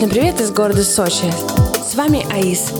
Солнечный 0.00 0.22
привет 0.22 0.40
из 0.40 0.50
города 0.50 0.82
Сочи. 0.82 1.30
С 1.84 1.94
вами 1.94 2.24
Аис. 2.32 2.72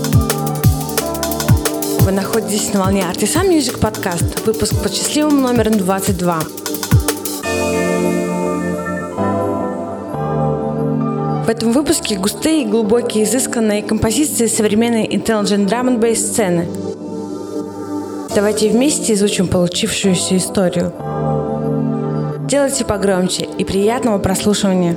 Вы 2.00 2.12
находитесь 2.12 2.72
на 2.72 2.80
волне 2.80 3.02
Artisan 3.02 3.50
Music 3.50 3.78
Podcast, 3.78 4.46
выпуск 4.46 4.74
под 4.82 4.94
счастливым 4.94 5.42
номером 5.42 5.76
22. 5.76 6.40
В 11.44 11.48
этом 11.50 11.72
выпуске 11.72 12.16
густые, 12.16 12.64
глубокие, 12.64 13.24
изысканные 13.24 13.82
композиции 13.82 14.46
современной 14.46 15.06
Intelligent 15.06 15.68
Drum 15.68 15.88
and 15.88 16.00
Bass 16.00 16.14
сцены. 16.14 16.66
Давайте 18.34 18.70
вместе 18.70 19.12
изучим 19.12 19.46
получившуюся 19.46 20.38
историю. 20.38 20.94
Делайте 22.48 22.86
погромче 22.86 23.46
и 23.58 23.64
приятного 23.64 24.18
прослушивания. 24.18 24.96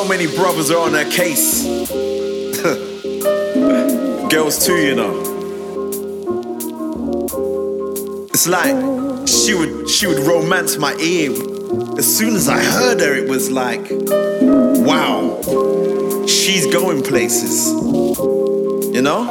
So 0.00 0.08
many 0.08 0.34
brothers 0.34 0.70
are 0.70 0.78
on 0.78 0.92
that 0.92 1.12
case. 1.12 1.62
Girls 4.32 4.64
too, 4.64 4.76
you 4.76 4.94
know. 4.94 5.20
It's 8.32 8.48
like 8.48 9.28
she 9.28 9.52
would 9.52 9.90
she 9.90 10.06
would 10.06 10.20
romance 10.20 10.78
my 10.78 10.94
ear. 10.94 11.32
As 11.98 12.16
soon 12.16 12.34
as 12.34 12.48
I 12.48 12.64
heard 12.64 13.00
her, 13.00 13.14
it 13.14 13.28
was 13.28 13.50
like, 13.50 13.88
wow, 13.90 15.38
she's 16.26 16.64
going 16.72 17.02
places. 17.02 17.68
You 17.68 19.02
know? 19.02 19.30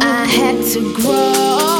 I 0.00 0.26
had 0.26 0.64
to 0.74 0.94
grow. 0.94 1.73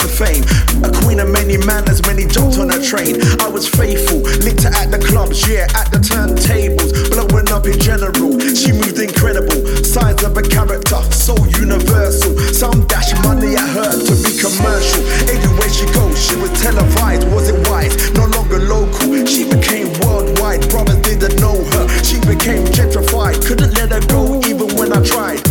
for 0.00 0.08
fame. 0.08 0.44
A 0.80 0.90
queen 1.04 1.20
of 1.20 1.28
many 1.28 1.60
manners 1.68 2.00
many 2.06 2.24
jumped 2.24 2.58
on 2.58 2.72
a 2.72 2.80
train. 2.80 3.20
I 3.40 3.48
was 3.48 3.68
faithful, 3.68 4.24
licked 4.40 4.64
her 4.64 4.72
at 4.72 4.90
the 4.90 4.98
clubs, 4.98 5.44
yeah, 5.44 5.68
at 5.76 5.92
the 5.92 6.00
turntables. 6.00 6.96
Blowing 7.12 7.52
up 7.52 7.66
in 7.68 7.78
general, 7.78 8.40
she 8.56 8.72
moved 8.72 8.98
incredible. 8.98 9.60
Signs 9.84 10.24
of 10.24 10.36
a 10.36 10.42
character, 10.42 11.00
so 11.12 11.36
universal. 11.60 12.32
Some 12.56 12.86
dash 12.88 13.12
money 13.22 13.56
at 13.56 13.68
her 13.76 13.92
to 13.92 14.14
be 14.24 14.32
commercial. 14.40 15.04
Everywhere 15.28 15.68
she 15.68 15.84
goes, 15.92 16.16
she 16.16 16.36
was 16.40 16.50
televised. 16.56 17.28
Was 17.28 17.52
it 17.52 17.60
wise? 17.68 17.92
No 18.16 18.24
longer 18.26 18.58
local, 18.58 19.12
she 19.28 19.44
became 19.44 19.92
worldwide. 20.00 20.64
Brothers 20.70 21.00
didn't 21.04 21.36
know 21.40 21.60
her, 21.76 21.84
she 22.00 22.16
became 22.24 22.64
gentrified. 22.72 23.36
Couldn't 23.44 23.76
let 23.76 23.92
her 23.92 24.04
go 24.08 24.40
even 24.48 24.72
when 24.80 24.92
I 24.92 25.04
tried. 25.04 25.44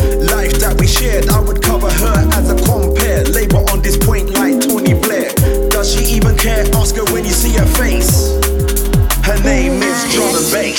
Her 9.29 9.43
name 9.43 9.73
is 9.83 10.11
Jordan 10.11 10.51
Banks. 10.51 10.78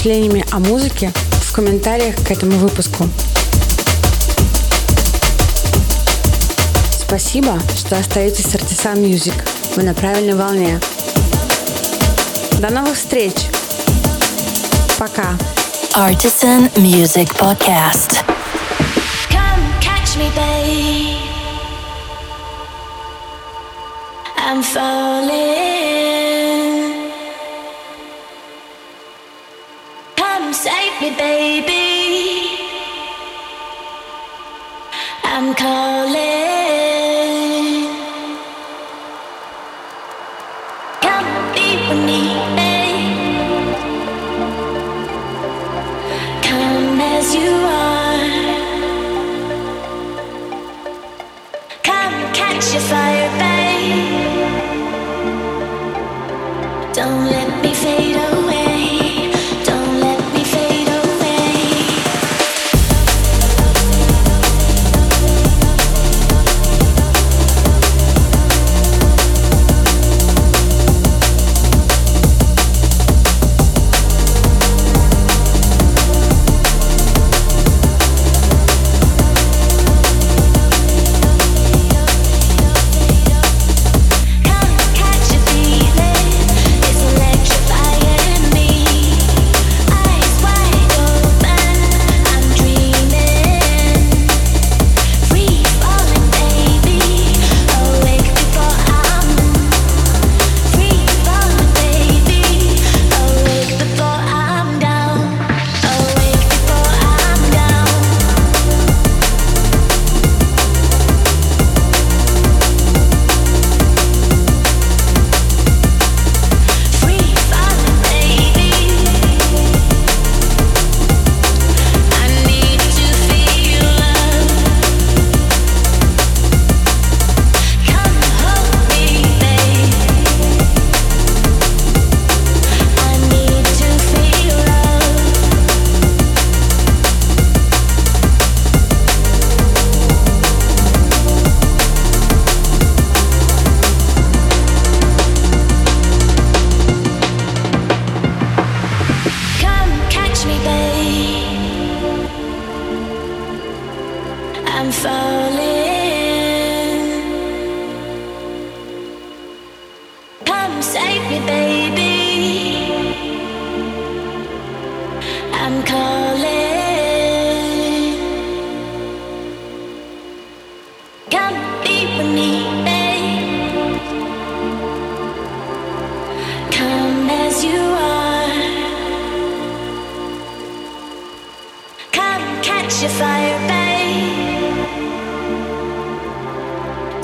Впечатлениями 0.00 0.46
о 0.50 0.60
музыке 0.60 1.12
в 1.42 1.52
комментариях 1.52 2.16
к 2.24 2.30
этому 2.30 2.52
выпуску. 2.52 3.06
Спасибо, 6.90 7.60
что 7.76 7.98
остаетесь 7.98 8.46
с 8.46 8.54
Artisan 8.54 8.96
Music. 8.96 9.34
Вы 9.76 9.82
на 9.82 9.92
правильной 9.92 10.32
волне. 10.32 10.80
До 12.60 12.70
новых 12.70 12.96
встреч. 12.96 13.34
Пока. 14.98 15.36
Artisan 15.94 16.72
Music 16.76 17.28
Podcast. 17.36 18.24
Come 19.28 19.60
catch 19.82 20.16
me, 20.16 20.30
babe. 20.34 21.18
I'm 24.38 24.62
falling. 24.62 25.69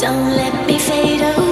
Don't 0.06 0.36
let 0.36 0.68
me 0.68 0.78
fade 0.78 1.20
away. 1.20 1.45